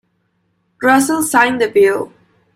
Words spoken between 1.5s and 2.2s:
the bill.